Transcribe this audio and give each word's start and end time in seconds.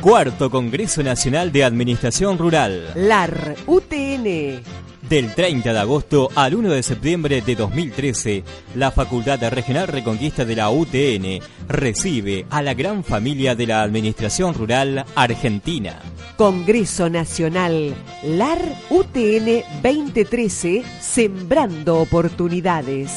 Cuarto 0.00 0.50
Congreso 0.50 1.02
Nacional 1.02 1.52
de 1.52 1.62
Administración 1.62 2.38
Rural. 2.38 2.90
LAR 2.94 3.54
UTN. 3.66 4.62
Del 5.06 5.34
30 5.34 5.74
de 5.74 5.78
agosto 5.78 6.30
al 6.34 6.54
1 6.54 6.70
de 6.70 6.82
septiembre 6.82 7.42
de 7.42 7.54
2013, 7.54 8.42
la 8.76 8.92
Facultad 8.92 9.46
Regional 9.50 9.88
Reconquista 9.88 10.46
de 10.46 10.56
la 10.56 10.70
UTN 10.70 11.40
recibe 11.68 12.46
a 12.48 12.62
la 12.62 12.72
gran 12.72 13.04
familia 13.04 13.54
de 13.54 13.66
la 13.66 13.82
Administración 13.82 14.54
Rural 14.54 15.04
Argentina. 15.14 16.00
Congreso 16.38 17.10
Nacional 17.10 17.94
LAR 18.22 18.62
UTN 18.88 19.64
2013, 19.82 20.82
Sembrando 20.98 21.98
Oportunidades. 21.98 23.12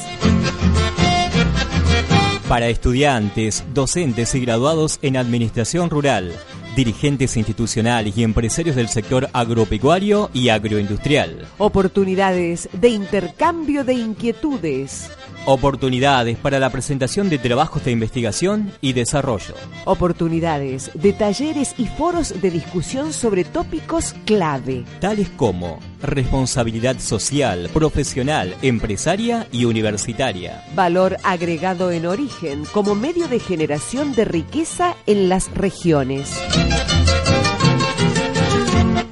Para 2.50 2.68
estudiantes, 2.68 3.64
docentes 3.74 4.36
y 4.36 4.42
graduados 4.42 5.00
en 5.02 5.16
Administración 5.16 5.90
Rural 5.90 6.34
dirigentes 6.76 7.38
institucionales 7.38 8.18
y 8.18 8.24
empresarios 8.24 8.76
del 8.76 8.90
sector 8.90 9.30
agropecuario 9.34 10.30
y 10.34 10.50
agroindustrial. 10.50 11.48
Oportunidades 11.58 12.70
de 12.74 12.90
intercambio 12.90 13.84
de 13.84 13.94
inquietudes. 13.94 15.10
Oportunidades 15.46 16.38
para 16.38 16.58
la 16.58 16.70
presentación 16.70 17.30
de 17.30 17.38
trabajos 17.38 17.84
de 17.84 17.92
investigación 17.92 18.72
y 18.80 18.94
desarrollo. 18.94 19.56
Oportunidades 19.84 20.90
de 20.94 21.12
talleres 21.12 21.76
y 21.78 21.86
foros 21.86 22.42
de 22.42 22.50
discusión 22.50 23.12
sobre 23.12 23.44
tópicos 23.44 24.16
clave. 24.26 24.86
Tales 25.02 25.30
como 25.36 25.80
responsabilidad 26.04 27.00
social, 27.00 27.70
profesional, 27.74 28.56
empresaria 28.62 29.48
y 29.52 29.66
universitaria. 29.66 30.64
Valor 30.76 31.18
agregado 31.24 31.92
en 31.92 32.06
origen 32.06 32.66
como 32.66 32.94
medio 32.94 33.28
de 33.28 33.40
generación 33.40 34.14
de 34.14 34.26
riqueza 34.26 34.96
en 35.08 35.30
las 35.30 35.52
regiones. 35.56 36.38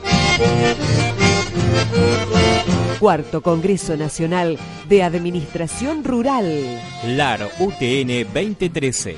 Cuarto 3.00 3.40
Congreso 3.40 3.96
Nacional 3.96 4.58
de 4.88 5.02
Administración 5.02 6.04
Rural. 6.04 6.78
LAR 7.06 7.48
UTN 7.58 8.26
2013. 8.32 9.16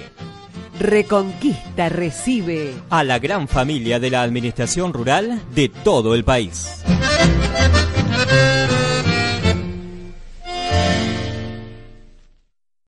Reconquista 0.78 1.89
recibe 1.89 2.75
a 2.91 3.03
la 3.03 3.19
gran 3.19 3.48
familia 3.48 3.98
de 3.98 4.11
la 4.11 4.23
administración 4.23 4.92
rural 4.92 5.42
de 5.55 5.69
todo 5.69 6.14
el 6.14 6.25
país. 6.25 6.83